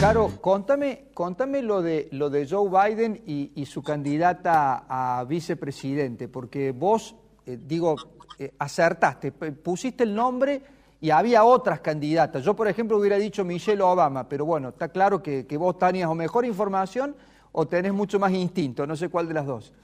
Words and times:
Caro, 0.00 0.30
contame, 0.40 1.60
lo 1.60 1.82
de 1.82 2.08
lo 2.12 2.30
de 2.30 2.48
Joe 2.48 2.70
Biden 2.70 3.22
y, 3.26 3.66
su 3.66 3.82
candidata 3.82 4.86
a 4.88 5.24
vicepresidente, 5.24 6.26
porque 6.26 6.72
vos, 6.72 7.14
eh, 7.44 7.58
digo, 7.60 7.96
eh, 8.38 8.54
acertaste, 8.58 9.30
pusiste 9.30 10.04
el 10.04 10.14
nombre 10.14 10.62
y 11.02 11.10
había 11.10 11.44
otras 11.44 11.80
candidatas. 11.80 12.42
Yo, 12.42 12.56
por 12.56 12.66
ejemplo, 12.66 12.96
hubiera 12.96 13.18
dicho 13.18 13.44
Michelle 13.44 13.82
Obama, 13.82 14.26
pero 14.26 14.46
bueno, 14.46 14.70
está 14.70 14.88
claro 14.88 15.22
que, 15.22 15.46
que 15.46 15.58
vos 15.58 15.76
tenías 15.76 16.08
o 16.08 16.14
mejor 16.14 16.46
información 16.46 17.14
o 17.52 17.68
tenés 17.68 17.92
mucho 17.92 18.18
más 18.18 18.32
instinto, 18.32 18.86
no 18.86 18.96
sé 18.96 19.10
cuál 19.10 19.28
de 19.28 19.34
las 19.34 19.44
dos. 19.44 19.74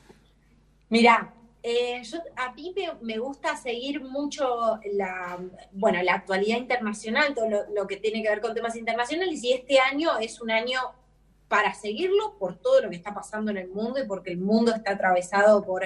Mira, 0.88 1.34
eh, 1.68 2.00
yo, 2.04 2.18
a 2.36 2.52
mí 2.52 2.72
me, 3.02 3.18
gusta 3.18 3.56
seguir 3.56 4.00
mucho 4.00 4.78
la, 4.92 5.36
bueno, 5.72 6.00
la 6.04 6.14
actualidad 6.14 6.58
internacional, 6.58 7.34
todo 7.34 7.48
lo, 7.74 7.88
que 7.88 7.96
tiene 7.96 8.22
que 8.22 8.28
ver 8.28 8.40
con 8.40 8.54
temas 8.54 8.76
internacionales, 8.76 9.42
y 9.42 9.52
este 9.52 9.80
año 9.80 10.16
es 10.20 10.40
un 10.40 10.52
año 10.52 10.78
para 11.48 11.74
seguirlo 11.74 12.38
por 12.38 12.56
todo 12.56 12.82
lo 12.82 12.88
que 12.88 12.94
está 12.94 13.12
pasando 13.12 13.50
en 13.50 13.56
el 13.56 13.68
mundo 13.68 14.00
y 14.00 14.06
porque 14.06 14.30
el 14.30 14.38
mundo 14.38 14.72
está 14.72 14.92
atravesado 14.92 15.64
por 15.64 15.82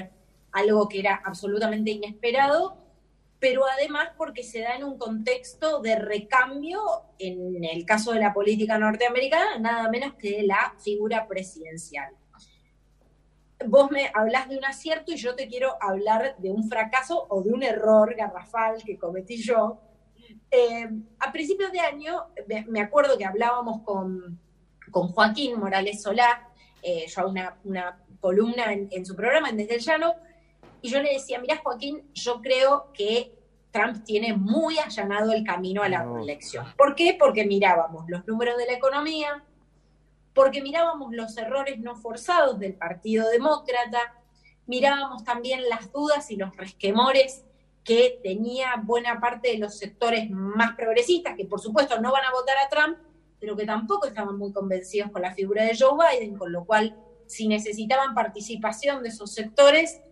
algo 0.53 0.87
que 0.87 1.01
era 1.01 1.23
absolutamente 1.25 1.93
inesperado, 1.93 2.77
pero 3.39 3.63
además 3.67 4.11
porque 4.19 4.43
se 4.43 4.61
da 4.61 4.77
en 4.77 4.85
un 4.85 4.99
contexto 4.99 5.81
de 5.81 5.97
recambio, 5.97 6.83
en 7.19 7.65
el 7.65 7.87
caso 7.87 8.13
de 8.13 8.21
la 8.21 8.35
política 8.35 8.77
norteamericana, 8.77 9.59
nada 9.59 9.89
menos 9.89 10.13
que 10.17 10.37
de 10.37 10.43
la 10.43 10.75
figura 10.79 11.27
presidencial 11.27 12.20
vos 13.67 13.91
me 13.91 14.11
hablas 14.15 14.49
de 14.49 14.57
un 14.57 14.65
acierto 14.65 15.13
y 15.13 15.17
yo 15.17 15.35
te 15.35 15.49
quiero 15.49 15.77
hablar 15.81 16.37
de 16.39 16.51
un 16.51 16.69
fracaso 16.69 17.27
o 17.29 17.43
de 17.43 17.53
un 17.53 17.63
error 17.63 18.15
garrafal 18.15 18.83
que 18.85 18.99
cometí 18.99 19.37
yo. 19.43 19.81
Eh, 20.51 20.89
a 21.19 21.33
principios 21.33 21.71
de 21.73 21.81
año, 21.81 22.27
me 22.69 22.81
acuerdo 22.81 23.17
que 23.17 23.25
hablábamos 23.25 23.83
con, 23.83 24.41
con 24.91 25.09
Joaquín 25.09 25.59
Morales 25.59 26.03
Solá, 26.03 26.49
eh, 26.83 27.07
yo 27.07 27.29
una, 27.29 27.59
una 27.65 28.03
columna 28.21 28.73
en, 28.73 29.07
su 29.07 29.15
programa, 29.15 29.51
en 29.51 29.57
Desde 29.57 29.77
el 29.77 29.81
Llano, 29.81 30.15
y 30.83 30.89
yo 30.89 31.01
le 31.01 31.13
decía, 31.13 31.39
mira 31.39 31.59
Joaquín, 31.63 32.11
yo 32.15 32.41
creo 32.41 32.91
que 32.93 33.35
Trump 33.71 34.03
tiene 34.05 34.35
muy 34.35 34.79
allanado 34.79 35.33
el 35.33 35.45
camino 35.45 35.83
a 35.83 35.89
la 35.89 36.05
reelección. 36.05 36.67
¿Por 36.77 36.95
qué? 36.95 37.17
Porque 37.19 37.47
mirábamos 37.47 38.05
los 38.09 38.27
números 38.27 38.57
de 38.57 38.67
la 38.67 38.73
economía, 38.73 39.45
porque 40.35 40.63
mirábamos 40.63 41.13
los 41.13 41.37
errores 41.37 41.79
no 41.79 41.97
forzados 41.97 42.59
del 42.59 42.75
Partido 42.75 43.29
Demócrata, 43.29 44.15
mirábamos 44.67 45.25
también 45.25 45.69
las 45.69 45.93
dudas 45.93 46.31
y 46.31 46.37
los 46.37 46.57
resquemores 46.57 47.45
que 47.85 48.21
tenía 48.23 48.75
buena 48.83 49.21
parte 49.21 49.49
de 49.49 49.59
los 49.59 49.79
sectores 49.79 50.31
más 50.31 50.77
progresistas, 50.77 51.37
que 51.37 51.47
por 51.47 51.61
supuesto 51.61 52.01
no 52.01 52.13
van 52.13 52.25
a 52.25 52.33
votar 52.33 52.57
a 52.59 52.69
Trump, 52.69 52.99
pero 53.41 53.57
que 53.57 53.65
tampoco 53.65 54.07
estaban 54.07 54.37
muy 54.37 54.53
convencidos 54.53 55.11
con 55.11 55.23
la 55.23 55.35
figura 55.35 55.65
de 55.65 55.77
Joe 55.77 55.97
Biden, 55.97 56.37
con 56.37 56.53
lo 56.53 56.65
cual 56.65 56.97
si 57.27 57.49
necesitaban 57.49 58.15
participación 58.15 59.03
de 59.03 59.09
esos 59.09 59.33
sectores, 59.33 60.03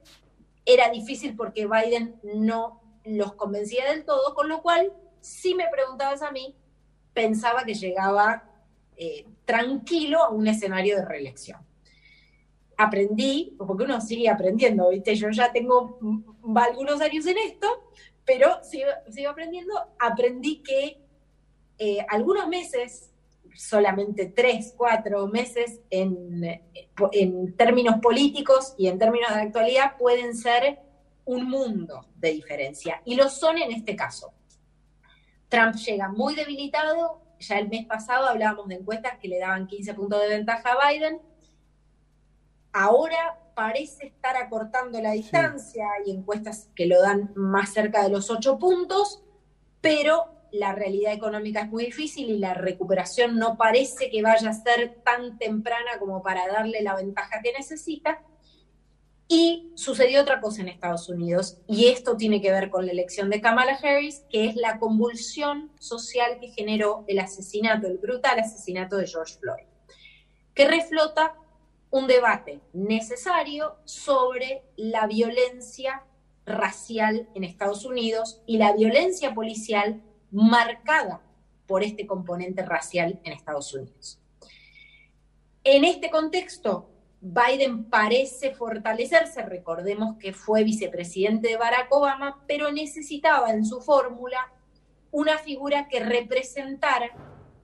era 0.64 0.90
difícil 0.90 1.36
porque 1.36 1.66
Biden 1.66 2.20
no 2.22 2.80
los 3.04 3.34
convencía 3.34 3.90
del 3.90 4.04
todo, 4.04 4.34
con 4.34 4.48
lo 4.48 4.62
cual, 4.62 4.92
si 5.20 5.54
me 5.54 5.66
preguntabas 5.68 6.22
a 6.22 6.30
mí, 6.30 6.54
pensaba 7.12 7.64
que 7.64 7.74
llegaba 7.74 8.44
eh, 8.98 9.24
tranquilo 9.44 10.22
a 10.24 10.30
un 10.30 10.48
escenario 10.48 10.96
de 10.96 11.04
reelección. 11.04 11.60
Aprendí, 12.76 13.54
porque 13.56 13.84
uno 13.84 14.00
sigue 14.00 14.28
aprendiendo, 14.28 14.88
¿viste? 14.90 15.14
Yo 15.14 15.30
ya 15.30 15.52
tengo 15.52 15.98
algunos 16.56 17.00
años 17.00 17.26
en 17.26 17.38
esto, 17.38 17.90
pero 18.24 18.58
sigo, 18.64 19.30
aprendiendo. 19.30 19.74
Aprendí 19.98 20.62
que 20.62 21.00
eh, 21.78 22.04
algunos 22.08 22.48
meses, 22.48 23.12
solamente 23.54 24.26
tres, 24.26 24.74
cuatro 24.76 25.28
meses 25.28 25.80
en, 25.90 26.44
en 27.12 27.56
términos 27.56 28.00
políticos 28.00 28.74
y 28.76 28.88
en 28.88 28.98
términos 28.98 29.34
de 29.34 29.42
actualidad, 29.42 29.96
pueden 29.96 30.36
ser 30.36 30.80
un 31.24 31.48
mundo 31.48 32.06
de 32.16 32.32
diferencia. 32.32 33.00
Y 33.04 33.14
lo 33.14 33.28
son 33.28 33.58
en 33.58 33.70
este 33.70 33.94
caso. 33.94 34.32
Trump 35.48 35.74
llega 35.76 36.08
muy 36.08 36.34
debilitado, 36.34 37.27
ya 37.40 37.58
el 37.58 37.68
mes 37.68 37.86
pasado 37.86 38.26
hablábamos 38.26 38.68
de 38.68 38.76
encuestas 38.76 39.18
que 39.18 39.28
le 39.28 39.38
daban 39.38 39.66
15 39.66 39.94
puntos 39.94 40.20
de 40.20 40.28
ventaja 40.28 40.72
a 40.72 40.90
Biden. 40.90 41.20
Ahora 42.72 43.38
parece 43.54 44.06
estar 44.06 44.36
acortando 44.36 45.00
la 45.00 45.12
distancia, 45.12 45.86
hay 45.98 46.12
encuestas 46.12 46.68
que 46.74 46.86
lo 46.86 47.00
dan 47.00 47.32
más 47.34 47.72
cerca 47.72 48.02
de 48.02 48.10
los 48.10 48.30
8 48.30 48.58
puntos, 48.58 49.22
pero 49.80 50.26
la 50.52 50.72
realidad 50.72 51.12
económica 51.12 51.62
es 51.62 51.68
muy 51.68 51.86
difícil 51.86 52.30
y 52.30 52.38
la 52.38 52.54
recuperación 52.54 53.36
no 53.36 53.56
parece 53.56 54.10
que 54.10 54.22
vaya 54.22 54.50
a 54.50 54.52
ser 54.52 55.00
tan 55.04 55.38
temprana 55.38 55.98
como 55.98 56.22
para 56.22 56.46
darle 56.46 56.82
la 56.82 56.94
ventaja 56.94 57.40
que 57.42 57.52
necesita. 57.52 58.22
Y 59.30 59.70
sucedió 59.74 60.22
otra 60.22 60.40
cosa 60.40 60.62
en 60.62 60.68
Estados 60.68 61.10
Unidos, 61.10 61.58
y 61.66 61.88
esto 61.88 62.16
tiene 62.16 62.40
que 62.40 62.50
ver 62.50 62.70
con 62.70 62.86
la 62.86 62.92
elección 62.92 63.28
de 63.28 63.42
Kamala 63.42 63.74
Harris, 63.74 64.24
que 64.30 64.46
es 64.46 64.56
la 64.56 64.78
convulsión 64.78 65.70
social 65.78 66.38
que 66.40 66.48
generó 66.48 67.04
el 67.08 67.18
asesinato, 67.18 67.86
el 67.86 67.98
brutal 67.98 68.38
asesinato 68.38 68.96
de 68.96 69.06
George 69.06 69.34
Floyd, 69.38 69.64
que 70.54 70.66
reflota 70.66 71.34
un 71.90 72.06
debate 72.06 72.60
necesario 72.72 73.76
sobre 73.84 74.62
la 74.76 75.06
violencia 75.06 76.04
racial 76.46 77.28
en 77.34 77.44
Estados 77.44 77.84
Unidos 77.84 78.40
y 78.46 78.56
la 78.56 78.72
violencia 78.72 79.34
policial 79.34 80.02
marcada 80.30 81.20
por 81.66 81.82
este 81.82 82.06
componente 82.06 82.64
racial 82.64 83.20
en 83.24 83.32
Estados 83.34 83.74
Unidos. 83.74 84.18
En 85.64 85.84
este 85.84 86.10
contexto, 86.10 86.88
Biden 87.20 87.84
parece 87.84 88.54
fortalecerse, 88.54 89.42
recordemos 89.42 90.16
que 90.18 90.32
fue 90.32 90.62
vicepresidente 90.62 91.48
de 91.48 91.56
Barack 91.56 91.92
Obama, 91.92 92.44
pero 92.46 92.70
necesitaba 92.70 93.50
en 93.50 93.64
su 93.64 93.80
fórmula 93.80 94.52
una 95.10 95.38
figura 95.38 95.88
que 95.88 96.00
representara 96.00 97.10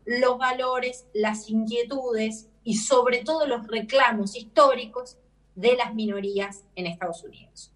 los 0.04 0.38
valores, 0.38 1.06
las 1.14 1.48
inquietudes 1.48 2.48
y 2.64 2.76
sobre 2.76 3.22
todo 3.22 3.46
los 3.46 3.66
reclamos 3.66 4.36
históricos 4.36 5.18
de 5.54 5.76
las 5.76 5.94
minorías 5.94 6.64
en 6.74 6.86
Estados 6.86 7.22
Unidos. 7.22 7.72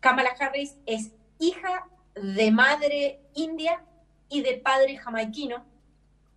Kamala 0.00 0.30
Harris 0.38 0.76
es 0.86 1.12
hija 1.40 1.88
de 2.14 2.50
madre 2.52 3.20
india 3.34 3.84
y 4.28 4.42
de 4.42 4.54
padre 4.54 4.96
jamaiquino, 4.96 5.64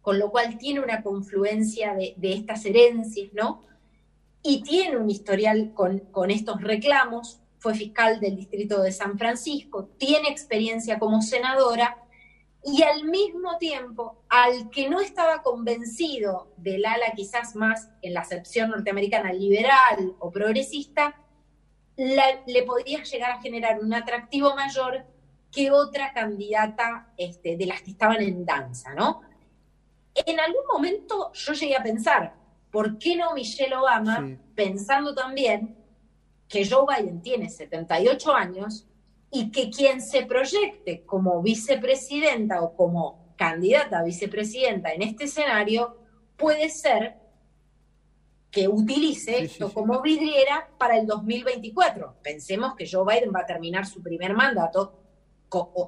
con 0.01 0.17
lo 0.17 0.31
cual 0.31 0.57
tiene 0.57 0.79
una 0.79 1.03
confluencia 1.03 1.93
de, 1.93 2.15
de 2.17 2.33
estas 2.33 2.65
herencias, 2.65 3.31
¿no? 3.33 3.61
Y 4.43 4.63
tiene 4.63 4.97
un 4.97 5.09
historial 5.09 5.73
con, 5.73 6.31
estos 6.31 6.61
reclamos, 6.61 7.39
fue 7.59 7.75
fiscal 7.75 8.19
del 8.19 8.35
Distrito 8.35 8.81
de 8.81 8.91
San 8.91 9.17
Francisco, 9.17 9.89
tiene 9.97 10.29
experiencia 10.29 10.97
como 10.97 11.21
senadora 11.21 11.97
y 12.63 12.83
al 12.83 13.05
mismo 13.05 13.57
tiempo, 13.57 14.23
al 14.29 14.69
que 14.69 14.89
no 14.89 14.99
estaba 14.99 15.41
convencido 15.41 16.51
del 16.57 16.85
ala 16.85 17.11
quizás 17.15 17.55
más 17.55 17.89
en 18.01 18.13
la 18.13 18.21
acepción 18.21 18.69
norteamericana 18.69 19.33
liberal 19.33 20.15
o 20.19 20.31
progresista, 20.31 21.15
le 21.97 22.63
podría 22.63 23.03
llegar 23.03 23.31
a 23.31 23.41
generar 23.41 23.79
un 23.79 23.93
atractivo 23.93 24.55
mayor 24.55 25.05
que 25.51 25.69
otra 25.69 26.13
candidata 26.13 27.07
este, 27.17 27.57
de 27.57 27.65
las 27.65 27.81
que 27.81 27.91
estaban 27.91 28.21
en 28.21 28.45
danza, 28.45 28.93
¿no? 28.93 29.21
En 30.15 30.39
algún 30.39 30.65
momento 30.71 31.31
yo 31.33 31.53
llegué 31.53 31.75
a 31.75 31.83
pensar, 31.83 32.33
¿por 32.71 32.97
qué 32.97 33.15
no 33.15 33.33
Michelle 33.33 33.75
Obama? 33.75 34.37
Pensando 34.55 35.13
también 35.13 35.77
que 36.47 36.67
Joe 36.67 36.85
Biden 36.87 37.21
tiene 37.21 37.49
78 37.49 38.33
años 38.33 38.87
y 39.31 39.51
que 39.51 39.69
quien 39.69 40.01
se 40.01 40.25
proyecte 40.25 41.05
como 41.05 41.41
vicepresidenta 41.41 42.61
o 42.61 42.75
como 42.75 43.33
candidata 43.37 43.99
a 43.99 44.03
vicepresidenta 44.03 44.91
en 44.91 45.01
este 45.01 45.23
escenario 45.25 45.97
puede 46.37 46.69
ser 46.69 47.15
que 48.51 48.67
utilice 48.67 49.43
esto 49.43 49.73
como 49.73 50.01
vidriera 50.01 50.69
para 50.77 50.97
el 50.97 51.07
2024. 51.07 52.17
Pensemos 52.21 52.75
que 52.75 52.85
Joe 52.89 53.05
Biden 53.05 53.31
va 53.33 53.41
a 53.41 53.45
terminar 53.45 53.85
su 53.85 54.03
primer 54.03 54.33
mandato, 54.33 54.99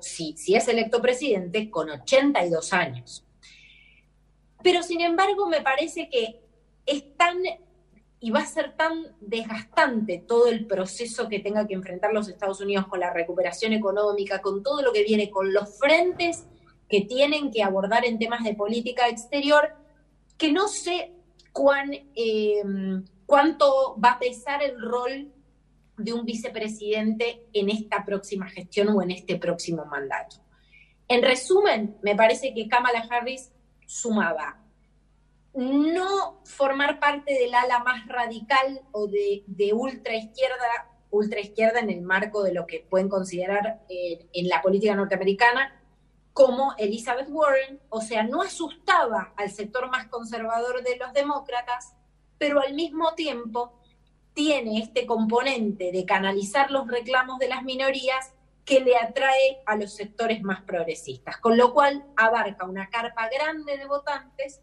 si, 0.01 0.37
si 0.37 0.55
es 0.55 0.67
electo 0.69 1.01
presidente, 1.01 1.69
con 1.69 1.89
82 1.89 2.71
años. 2.71 3.25
Pero 4.63 4.81
sin 4.81 5.01
embargo, 5.01 5.47
me 5.47 5.61
parece 5.61 6.09
que 6.09 6.42
es 6.85 7.15
tan 7.17 7.37
y 8.23 8.31
va 8.31 8.39
a 8.39 8.45
ser 8.45 8.77
tan 8.77 9.17
desgastante 9.19 10.23
todo 10.25 10.47
el 10.47 10.65
proceso 10.65 11.27
que 11.27 11.39
tenga 11.39 11.67
que 11.67 11.73
enfrentar 11.73 12.13
los 12.13 12.29
Estados 12.29 12.61
Unidos 12.61 12.87
con 12.87 13.01
la 13.01 13.11
recuperación 13.11 13.73
económica, 13.73 14.41
con 14.41 14.63
todo 14.63 14.81
lo 14.81 14.93
que 14.93 15.03
viene, 15.03 15.29
con 15.29 15.51
los 15.53 15.77
frentes 15.77 16.45
que 16.87 17.01
tienen 17.01 17.51
que 17.51 17.63
abordar 17.63 18.05
en 18.05 18.19
temas 18.19 18.45
de 18.45 18.55
política 18.55 19.09
exterior, 19.09 19.75
que 20.37 20.53
no 20.53 20.69
sé 20.69 21.11
cuán, 21.51 21.91
eh, 22.15 22.63
cuánto 23.25 23.99
va 23.99 24.11
a 24.11 24.19
pesar 24.19 24.63
el 24.63 24.81
rol 24.81 25.33
de 25.97 26.13
un 26.13 26.23
vicepresidente 26.23 27.47
en 27.51 27.69
esta 27.69 28.05
próxima 28.05 28.47
gestión 28.47 28.87
o 28.87 29.01
en 29.01 29.11
este 29.11 29.37
próximo 29.37 29.83
mandato. 29.83 30.37
En 31.09 31.23
resumen, 31.23 31.97
me 32.01 32.15
parece 32.15 32.53
que 32.53 32.69
Kamala 32.69 33.05
Harris 33.09 33.51
sumaba 33.85 34.62
no 35.53 36.41
formar 36.45 36.99
parte 36.99 37.33
del 37.33 37.53
ala 37.53 37.79
más 37.79 38.07
radical 38.07 38.81
o 38.91 39.07
de, 39.07 39.43
de 39.47 39.73
ultra 39.73 40.15
izquierda, 40.15 40.89
ultra 41.11 41.39
izquierda 41.39 41.79
en 41.79 41.89
el 41.89 42.01
marco 42.01 42.43
de 42.43 42.53
lo 42.53 42.65
que 42.65 42.85
pueden 42.89 43.09
considerar 43.09 43.81
eh, 43.89 44.27
en 44.33 44.49
la 44.49 44.61
política 44.61 44.95
norteamericana 44.95 45.79
como 46.33 46.73
Elizabeth 46.79 47.29
Warren, 47.29 47.79
o 47.89 48.01
sea, 48.01 48.23
no 48.23 48.41
asustaba 48.41 49.33
al 49.37 49.51
sector 49.51 49.89
más 49.91 50.07
conservador 50.07 50.81
de 50.81 50.97
los 50.97 51.13
demócratas, 51.13 51.93
pero 52.39 52.59
al 52.59 52.73
mismo 52.73 53.13
tiempo 53.13 53.79
tiene 54.33 54.79
este 54.79 55.05
componente 55.05 55.91
de 55.91 56.05
canalizar 56.05 56.71
los 56.71 56.87
reclamos 56.87 57.37
de 57.37 57.49
las 57.49 57.63
minorías 57.63 58.33
que 58.65 58.79
le 58.79 58.97
atrae 58.97 59.61
a 59.67 59.75
los 59.75 59.93
sectores 59.93 60.41
más 60.41 60.63
progresistas, 60.63 61.37
con 61.37 61.55
lo 61.55 61.71
cual 61.71 62.03
abarca 62.15 62.65
una 62.65 62.89
carpa 62.89 63.29
grande 63.29 63.77
de 63.77 63.85
votantes 63.85 64.61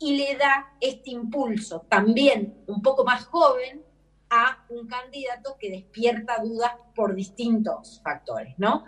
y 0.00 0.16
le 0.16 0.34
da 0.36 0.72
este 0.80 1.10
impulso 1.10 1.86
también 1.88 2.64
un 2.66 2.80
poco 2.82 3.04
más 3.04 3.26
joven 3.26 3.84
a 4.30 4.64
un 4.70 4.86
candidato 4.86 5.56
que 5.58 5.70
despierta 5.70 6.42
dudas 6.42 6.72
por 6.94 7.14
distintos 7.14 8.00
factores, 8.02 8.54
¿no? 8.58 8.84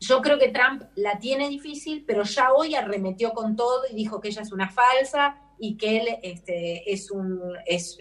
Yo 0.00 0.22
creo 0.22 0.38
que 0.38 0.50
Trump 0.50 0.84
la 0.94 1.18
tiene 1.18 1.48
difícil, 1.48 2.04
pero 2.06 2.22
ya 2.22 2.52
hoy 2.52 2.76
arremetió 2.76 3.32
con 3.32 3.56
todo 3.56 3.82
y 3.90 3.96
dijo 3.96 4.20
que 4.20 4.28
ella 4.28 4.42
es 4.42 4.52
una 4.52 4.70
falsa 4.70 5.40
y 5.58 5.76
que 5.76 5.98
él 5.98 6.08
este, 6.22 6.90
es 6.90 7.10
un 7.10 7.40
es, 7.66 7.98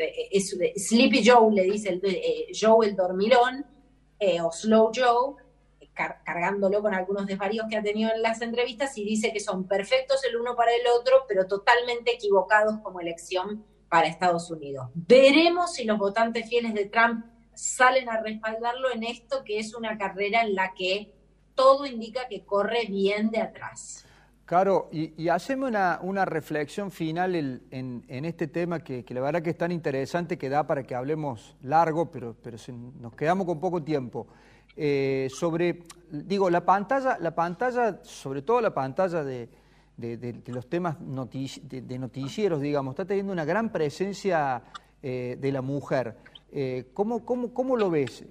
Sleepy 0.76 1.28
Joe, 1.28 1.52
le 1.52 1.64
dice 1.64 2.00
eh, 2.04 2.48
Joe 2.54 2.86
el 2.86 2.96
dormilón, 2.96 3.66
eh, 4.20 4.40
o 4.42 4.52
Slow 4.52 4.92
Joe, 4.94 5.36
cargándolo 6.24 6.82
con 6.82 6.94
algunos 6.94 7.26
desvaríos 7.26 7.66
que 7.70 7.78
ha 7.78 7.84
tenido 7.84 8.12
en 8.14 8.22
las 8.22 8.42
entrevistas 8.42 8.98
y 8.98 9.04
dice 9.04 9.34
que 9.34 9.40
son 9.40 9.68
perfectos 9.68 10.24
el 10.24 10.38
uno 10.38 10.56
para 10.56 10.72
el 10.72 10.88
otro, 11.00 11.26
pero 11.28 11.48
totalmente 11.48 12.14
equivocados 12.14 12.80
como 12.82 13.02
elección 13.02 13.66
para 13.90 14.08
Estados 14.08 14.50
Unidos. 14.52 14.90
Veremos 14.94 15.74
si 15.74 15.86
los 15.86 15.98
votantes 15.98 16.48
fieles 16.48 16.74
de 16.74 16.86
Trump 16.86 17.26
salen 17.54 18.08
a 18.10 18.22
respaldarlo 18.22 18.92
en 18.92 19.04
esto, 19.04 19.44
que 19.44 19.60
es 19.60 19.74
una 19.74 19.98
carrera 19.98 20.42
en 20.44 20.56
la 20.56 20.74
que 20.74 21.14
todo 21.56 21.86
indica 21.86 22.28
que 22.28 22.46
corre 22.46 22.86
bien 22.86 23.32
de 23.32 23.42
atrás. 23.42 24.06
Caro, 24.48 24.88
y, 24.94 25.22
y 25.22 25.28
hacemos 25.28 25.70
una, 25.70 26.24
reflexión 26.24 26.90
final 26.90 27.36
en, 27.36 28.06
este 28.08 28.48
tema 28.48 28.80
que, 28.80 29.04
la 29.10 29.20
verdad 29.20 29.42
que 29.42 29.50
es 29.50 29.58
tan 29.58 29.74
interesante 29.74 30.38
que 30.38 30.48
da 30.48 30.66
para 30.66 30.84
que 30.84 30.96
hablemos 30.96 31.58
largo, 31.62 32.10
pero, 32.10 32.34
pero 32.42 32.56
nos 33.02 33.14
quedamos 33.14 33.46
con 33.46 33.60
poco 33.60 33.84
tiempo. 33.84 34.26
Eh, 34.80 35.28
sobre, 35.32 35.80
digo, 36.12 36.52
la 36.52 36.64
pantalla, 36.64 37.18
la 37.20 37.34
pantalla, 37.34 38.00
sobre 38.04 38.44
todo 38.44 38.62
la 38.62 38.76
pantalla 38.76 39.24
de, 39.24 39.50
los 40.46 40.70
temas 40.70 40.98
de, 41.00 41.98
noticieros, 41.98 42.62
digamos, 42.62 42.92
está 42.92 43.06
teniendo 43.06 43.34
una 43.34 43.44
gran 43.44 43.72
presencia 43.72 44.62
eh, 45.02 45.36
de 45.42 45.52
la 45.52 45.64
mujer. 45.64 46.16
Eh, 46.52 46.92
¿cómo, 46.94 47.26
cómo, 47.26 47.76
lo 47.76 47.90
ves? 47.90 48.24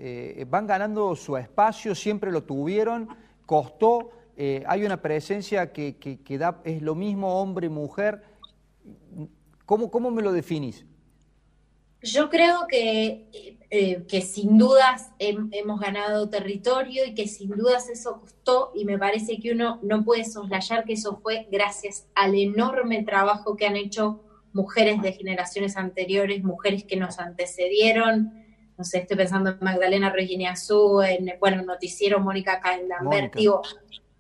¿Van 0.49 0.69
ganando 0.69 1.17
su 1.17 1.37
espacio? 1.37 1.97
¿Siempre 1.97 2.31
lo 2.31 2.45
tuvieron? 2.45 3.09
¿Costó? 3.45 4.13
¿Hay 4.67 4.85
una 4.85 5.03
presencia 5.03 5.73
que, 5.73 5.97
que, 5.97 6.39
da, 6.39 6.61
es 6.63 6.81
lo 6.81 6.95
mismo 6.95 7.41
hombre-mujer? 7.43 8.23
¿Cómo, 9.65 9.91
¿Cómo 9.91 10.13
me 10.13 10.23
lo 10.23 10.31
definís? 10.31 10.87
Yo 12.03 12.31
creo 12.31 12.67
que, 12.69 13.59
eh, 13.69 14.05
que 14.09 14.21
sin 14.21 14.59
dudas 14.59 15.11
hemos 15.19 15.81
ganado 15.81 16.29
territorio 16.29 17.05
y 17.05 17.15
que 17.15 17.27
sin 17.27 17.51
dudas 17.51 17.89
eso 17.89 18.21
costó 18.21 18.71
y 18.77 18.85
me 18.85 18.97
parece 18.97 19.41
que 19.41 19.51
uno 19.51 19.81
no 19.83 20.05
puede 20.05 20.25
soslayar 20.25 20.85
que 20.85 20.93
eso 20.93 21.19
fue 21.21 21.49
gracias 21.51 22.07
al 22.15 22.37
enorme 22.37 23.03
trabajo 23.03 23.57
que 23.57 23.67
han 23.67 23.75
hecho 23.75 24.23
mujeres 24.53 25.03
de 25.03 25.13
generaciones 25.13 25.77
anteriores, 25.77 26.45
mujeres 26.45 26.85
que 26.85 26.97
nos 26.97 27.19
antecedieron. 27.19 28.45
No 28.79 28.85
sé, 28.85 28.99
estoy 28.99 29.17
pensando 29.17 29.51
en 29.51 29.59
Magdalena 29.61 30.11
Regina 30.11 30.53
Azú, 30.53 31.03
en, 31.03 31.33
bueno, 31.41 31.63
Noticiero 31.63 32.21
Mónica 32.21 32.61
Caendamber, 32.61 33.33
digo, 33.35 33.63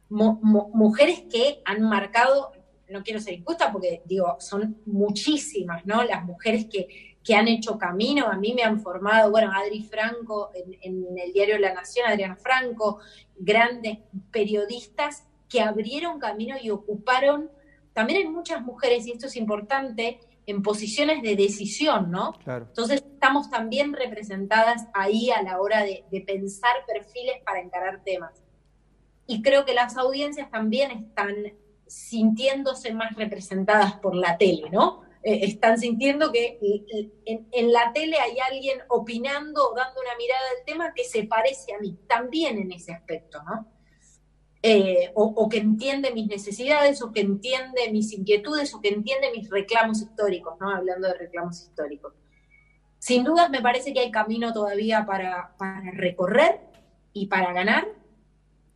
mujeres 0.09 1.23
que 1.31 1.63
han 1.65 1.83
marcado, 1.83 2.53
no 2.89 3.03
quiero 3.05 3.21
ser 3.21 3.35
injusta 3.35 3.71
porque 3.71 4.03
digo, 4.07 4.37
son 4.41 4.79
muchísimas, 4.87 5.87
¿no? 5.87 6.03
Las 6.03 6.25
mujeres 6.25 6.67
que, 6.67 7.16
que 7.27 7.35
han 7.35 7.49
hecho 7.49 7.77
camino, 7.77 8.29
a 8.29 8.37
mí 8.37 8.55
me 8.55 8.63
han 8.63 8.81
formado, 8.81 9.33
bueno, 9.33 9.51
Adri 9.53 9.83
Franco 9.83 10.53
en, 10.55 11.19
el 11.19 11.33
diario 11.33 11.59
La 11.59 11.75
Nación, 11.75 12.07
Adriana 12.07 12.37
Franco, 12.37 13.01
grandes 13.37 13.99
periodistas 14.31 15.27
que 15.49 15.61
abrieron 15.61 16.21
camino 16.21 16.55
y 16.63 16.71
ocuparon, 16.71 17.51
también 17.93 18.21
hay 18.21 18.29
muchas 18.29 18.63
mujeres, 18.63 19.09
y 19.09 19.11
esto 19.11 19.27
es 19.27 19.35
importante, 19.35 20.21
en 20.47 20.63
posiciones 20.63 21.21
de 21.21 21.35
decisión, 21.35 22.13
¿no? 22.13 22.33
Entonces 22.47 23.03
estamos 23.03 23.51
también 23.51 23.93
representadas 23.93 24.87
ahí 24.95 25.31
a 25.31 25.43
la 25.43 25.61
hora 25.61 25.83
de, 25.83 26.05
de 26.13 26.21
pensar 26.21 26.77
perfiles 26.87 27.43
para 27.45 27.61
encarar 27.61 28.05
temas. 28.05 28.41
Y 29.27 29.43
creo 29.43 29.65
que 29.65 29.75
las 29.75 29.97
audiencias 29.97 30.49
también 30.53 30.93
están 30.93 31.35
sintiéndose 31.89 32.95
más 32.95 33.17
representadas 33.17 33.95
por 33.95 34.15
la 34.15 34.39
tele, 34.39 34.71
¿no? 34.71 35.06
Eh, 35.27 35.41
están 35.43 35.77
sintiendo 35.77 36.31
que 36.31 36.57
en, 37.25 37.73
la 37.73 37.93
tele 37.93 38.17
hay 38.17 38.39
alguien 38.39 38.79
opinando 38.87 39.73
o 39.73 39.75
dando 39.75 40.01
una 40.01 40.17
mirada 40.17 40.41
al 40.57 40.65
tema 40.65 40.95
que 40.95 41.03
se 41.03 41.25
parece 41.25 41.75
a 41.75 41.81
mí, 41.81 41.99
también 42.07 42.59
en 42.59 42.71
ese 42.71 42.93
aspecto, 42.93 43.43
¿no? 43.43 43.67
Eh, 44.63 45.11
o, 45.15 45.49
que 45.49 45.59
entiende 45.59 46.13
mis 46.13 46.29
necesidades, 46.29 47.03
o 47.03 47.11
que 47.11 47.23
entiende 47.23 47.91
mis 47.91 48.13
inquietudes, 48.13 48.73
o 48.73 48.81
que 48.81 48.91
entiende 48.91 49.33
mis 49.33 49.51
reclamos 49.51 50.01
históricos, 50.01 50.55
¿no? 50.61 50.71
Hablando 50.71 51.09
de 51.09 51.15
reclamos 51.15 51.61
históricos. 51.61 52.15
Sin 53.01 53.25
dudas 53.25 53.51
me 53.51 53.61
parece 53.61 53.93
que 53.93 53.99
hay 53.99 54.13
camino 54.13 54.53
todavía 54.53 55.07
para, 55.07 55.57
para 55.59 55.91
recorrer 55.91 56.61
y 57.13 57.27
para 57.27 57.53
ganar, 57.53 57.89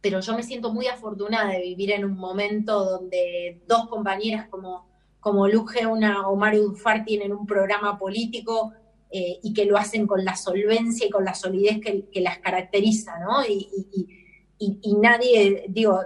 pero 0.00 0.18
yo 0.18 0.34
me 0.34 0.42
siento 0.42 0.72
muy 0.72 0.88
afortunada 0.88 1.52
de 1.52 1.60
vivir 1.60 1.92
en 1.92 2.04
un 2.04 2.16
momento 2.16 2.84
donde 2.84 3.62
dos 3.68 3.88
compañeras 3.88 4.48
como 4.48 4.89
como 5.20 5.46
Luge 5.46 5.86
una 5.86 6.28
o 6.28 6.36
Mario 6.36 6.62
Dufar 6.64 7.04
tienen 7.04 7.32
un 7.32 7.46
programa 7.46 7.98
político 7.98 8.72
eh, 9.10 9.38
y 9.42 9.52
que 9.52 9.66
lo 9.66 9.76
hacen 9.76 10.06
con 10.06 10.24
la 10.24 10.34
solvencia 10.34 11.06
y 11.06 11.10
con 11.10 11.24
la 11.24 11.34
solidez 11.34 11.78
que, 11.80 12.20
las 12.20 12.38
caracteriza, 12.38 13.18
¿no? 13.18 13.44
Y, 13.44 14.96
nadie, 15.00 15.64
digo, 15.68 16.00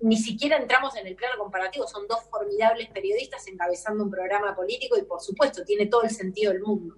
ni 0.00 0.16
siquiera 0.16 0.56
entramos 0.56 0.96
en 0.96 1.06
el 1.06 1.14
plano 1.14 1.34
comparativo, 1.38 1.86
son 1.86 2.08
dos 2.08 2.20
formidables 2.30 2.88
periodistas 2.88 3.46
encabezando 3.48 4.02
un 4.02 4.10
programa 4.10 4.56
político 4.56 4.96
y 4.96 5.02
por 5.02 5.20
supuesto 5.20 5.62
tiene 5.62 5.86
todo 5.86 6.02
el 6.02 6.10
sentido 6.10 6.52
del 6.52 6.62
mundo. 6.62 6.96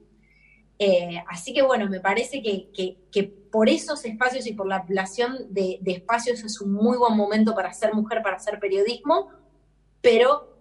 Eh, 0.78 1.20
así 1.28 1.52
que 1.52 1.62
bueno, 1.62 1.88
me 1.88 2.00
parece 2.00 2.40
que, 2.42 3.38
por 3.50 3.68
esos 3.68 4.04
espacios 4.04 4.46
y 4.46 4.52
por 4.52 4.68
la 4.68 4.76
ampliación 4.76 5.52
de, 5.52 5.78
de 5.82 5.92
espacios 5.92 6.42
es 6.44 6.61
un 6.61 6.73
muy 6.73 6.96
buen 6.96 7.16
momento 7.16 7.54
para 7.54 7.73
ser 7.73 7.92
mujer, 7.92 8.23
para 8.23 8.37
hacer 8.37 8.61
periodismo, 8.61 9.30
pero 10.00 10.53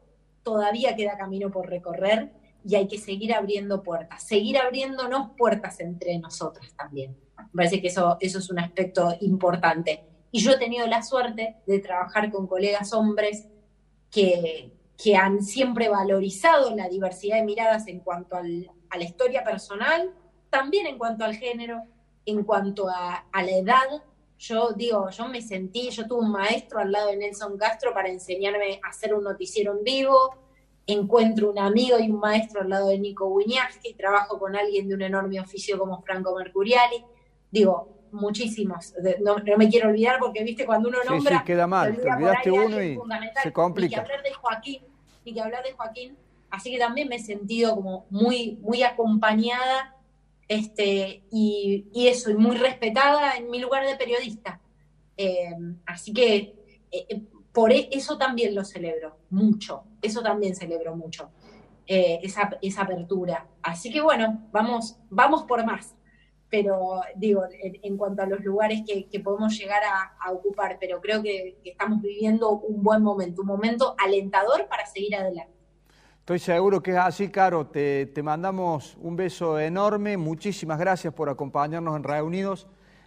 todavía 0.43 0.95
queda 0.95 1.17
camino 1.17 1.50
por 1.51 1.69
recorrer 1.69 2.31
y 2.65 2.75
hay 2.75 2.88
que 2.88 2.97
seguir 2.97 3.33
abriendo 3.33 3.83
puertas, 3.83 4.23
seguir 4.23 4.57
abriéndonos 4.57 5.31
puertas 5.38 5.79
entre 5.79 6.17
nosotras 6.19 6.73
también. 6.77 7.17
Me 7.38 7.63
parece 7.63 7.81
que 7.81 7.88
eso, 7.88 8.17
es 8.19 8.50
un 8.50 8.59
aspecto 8.59 9.15
importante. 9.21 10.03
Y 10.31 10.41
yo 10.41 10.51
he 10.51 10.57
tenido 10.57 10.88
la 10.88 11.03
suerte 11.03 11.57
de 11.67 11.79
trabajar 11.79 12.31
con 12.31 12.47
colegas 12.47 12.93
hombres 12.93 13.47
que, 14.09 14.71
han 15.17 15.43
siempre 15.43 15.89
valorizado 15.89 16.73
la 16.73 16.88
diversidad 16.88 17.38
de 17.38 17.43
miradas 17.43 17.88
en 17.88 18.00
cuanto 18.00 18.38
a 18.38 18.43
la 18.43 19.03
historia 19.03 19.43
personal, 19.43 20.13
también 20.50 20.88
en 20.88 20.97
cuanto 20.97 21.25
al 21.25 21.35
género, 21.35 21.83
en 22.25 22.43
cuanto 22.43 22.88
a 22.88 23.25
la 23.33 23.51
edad. 23.51 24.03
Yo 24.43 24.73
digo, 24.73 25.09
yo 25.09 25.29
me 25.29 25.41
sentí, 25.41 25.89
yo 25.89 26.05
tuve 26.05 26.25
un 26.25 26.31
maestro 26.31 26.79
al 26.79 26.91
lado 26.91 27.07
de 27.07 27.15
Nelson 27.15 27.57
Castro 27.57 27.93
para 27.93 28.09
enseñarme 28.09 28.81
a 28.83 28.89
hacer 28.89 29.13
un 29.13 29.23
noticiero 29.23 29.71
en 29.71 29.85
vivo, 29.85 30.35
encuentro 30.85 31.50
un 31.50 31.59
amigo 31.59 31.97
y 31.97 32.12
un 32.12 32.19
maestro 32.19 32.59
al 32.59 32.67
lado 32.67 32.89
de 32.89 33.00
Nico 33.00 33.33
y 33.39 33.93
trabajo 33.93 34.38
con 34.38 34.53
alguien 34.57 34.89
de 34.89 34.95
un 34.95 35.01
enorme 35.01 35.39
oficio 35.39 35.79
como 35.79 36.01
Franco 36.01 36.35
Mercuriali. 36.35 37.05
Digo, 37.51 37.88
muchísimos. 38.12 38.93
No, 39.21 39.38
me 39.57 39.69
quiero 39.69 39.88
olvidar 39.88 40.19
porque, 40.19 40.43
viste, 40.43 40.65
cuando 40.65 40.89
uno 40.89 40.97
nombra... 41.07 41.38
Sí, 41.38 41.45
queda 41.45 41.65
mal. 41.65 41.95
Te 41.95 42.12
olvidaste 42.12 42.51
uno 42.51 42.83
y 42.83 43.00
se 43.41 43.53
complica. 43.53 43.88
Y 43.88 43.95
que 43.95 44.01
hablar 44.01 44.23
de 44.23 44.33
Joaquín, 44.33 44.81
y 45.23 45.33
que 45.33 45.39
hablar 45.39 45.63
de 45.63 45.71
Joaquín. 45.71 46.17
Así 46.50 46.69
que 46.69 46.79
también 46.79 47.07
me 47.07 47.15
he 47.15 47.19
sentido 47.19 47.75
como 47.75 48.07
muy, 48.09 48.57
muy 48.62 48.83
acompañada 48.83 49.95
este, 50.53 51.24
y, 51.31 52.07
eso, 52.07 52.29
y 52.29 52.36
muy 52.36 52.57
respetada 52.57 53.38
en 53.38 53.50
mi 53.50 53.60
lugar 53.60 53.86
de 53.86 53.95
periodista. 53.95 54.62
Eh, 55.17 55.53
así 55.86 56.13
que 56.13 56.36
eh, 56.91 57.05
eh, 57.10 57.22
por 57.51 57.72
e, 57.72 57.89
eso 57.91 58.17
también 58.17 58.53
lo 58.55 58.63
celebro 58.63 59.17
mucho, 59.29 59.83
eso 60.01 60.22
también 60.22 60.55
celebro 60.55 60.95
mucho, 60.95 61.31
esa, 61.86 62.57
esa, 62.62 62.81
apertura. 62.83 63.48
Así 63.62 63.91
que 63.91 64.01
bueno, 64.01 64.48
vamos, 64.51 64.98
vamos 65.10 65.43
por 65.43 65.65
más. 65.65 65.95
Pero 66.50 67.01
digo, 67.15 67.45
en, 67.51 67.98
cuanto 67.98 68.22
a 68.22 68.27
los 68.27 68.41
lugares 68.41 68.83
que, 68.86 69.19
podemos 69.19 69.57
llegar 69.57 69.81
a, 69.83 70.31
ocupar, 70.31 70.77
pero 70.79 71.01
creo 71.01 71.24
que, 71.24 71.57
estamos 71.63 72.00
viviendo 72.00 72.51
un 72.51 72.83
buen 72.83 73.01
momento, 73.01 73.41
un 73.41 73.48
momento 73.48 73.95
alentador 73.98 74.67
para 74.67 74.86
seguir 74.86 75.15
adelante. 75.15 75.62
Estoy 76.24 76.39
seguro 76.39 76.82
que 76.82 76.92
es 76.92 76.98
así, 76.98 77.27
Caro. 77.27 77.68
Te, 77.68 78.06
te, 78.06 78.24
mandamos 78.24 78.96
un 79.01 79.18
beso 79.18 79.60
enorme. 79.60 80.15
Muchísimas 80.15 80.80
gracias 80.80 81.13
por 81.13 81.27
acompañarnos 81.27 81.98
en 81.98 82.03
Reunidos. 82.03 82.65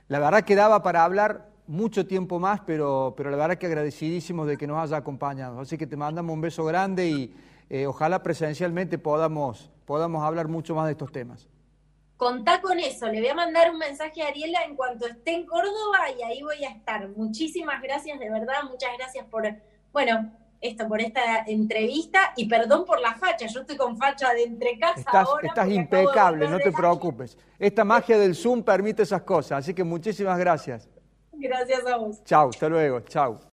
La 0.08 0.18
verdad 0.18 0.42
que 0.42 0.54
daba 0.54 0.82
para 0.82 1.02
hablar 1.02 1.48
mucho 1.66 2.06
tiempo 2.06 2.38
más, 2.38 2.60
pero, 2.66 3.14
pero 3.16 3.30
la 3.30 3.38
verdad 3.38 3.56
que 3.56 3.64
agradecidísimos 3.64 4.46
de 4.46 4.58
que 4.58 4.66
nos 4.66 4.84
haya 4.84 4.98
acompañado. 4.98 5.60
Así 5.60 5.78
que 5.78 5.86
te 5.86 5.96
mandamos 5.96 6.34
un 6.34 6.42
beso 6.42 6.62
grande 6.66 7.08
y 7.08 7.34
eh, 7.70 7.86
ojalá 7.86 8.22
presencialmente 8.22 8.98
podamos, 8.98 9.70
podamos 9.86 10.22
hablar 10.22 10.48
mucho 10.48 10.74
más 10.74 10.84
de 10.84 10.92
estos 10.92 11.10
temas. 11.10 11.48
Contá 12.18 12.60
con 12.60 12.78
eso, 12.78 13.06
le 13.06 13.20
voy 13.20 13.30
a 13.30 13.34
mandar 13.34 13.70
un 13.70 13.78
mensaje 13.78 14.20
a 14.20 14.28
Ariela 14.28 14.62
en 14.64 14.76
cuanto 14.76 15.06
esté 15.06 15.36
en 15.36 15.46
Córdoba 15.46 16.10
y 16.18 16.22
ahí 16.22 16.42
voy 16.42 16.62
a 16.66 16.68
estar. 16.68 17.08
Muchísimas 17.08 17.80
gracias, 17.80 18.18
de 18.20 18.28
verdad, 18.28 18.62
muchas 18.70 18.90
gracias 18.98 19.24
por, 19.24 19.42
bueno, 19.90 20.30
esto, 20.60 20.88
por 20.88 21.00
esta 21.00 21.44
entrevista 21.46 22.32
y 22.36 22.48
perdón 22.48 22.84
por 22.84 23.00
la 23.00 23.14
facha, 23.14 23.46
yo 23.46 23.60
estoy 23.60 23.76
con 23.76 23.96
facha 23.96 24.32
de 24.32 24.44
entre 24.44 24.78
casa 24.78 25.00
estás, 25.00 25.28
ahora. 25.28 25.48
Estás 25.48 25.68
impecable, 25.68 26.48
no 26.48 26.58
te 26.58 26.72
preocupes. 26.72 27.36
Esta 27.58 27.84
magia 27.84 28.18
del 28.18 28.34
Zoom 28.34 28.62
permite 28.62 29.02
esas 29.02 29.22
cosas, 29.22 29.58
así 29.58 29.74
que 29.74 29.84
muchísimas 29.84 30.38
gracias. 30.38 30.88
Gracias 31.32 31.86
a 31.86 31.96
vos. 31.96 32.22
Chao, 32.24 32.48
hasta 32.48 32.68
luego, 32.68 33.00
chao. 33.00 33.55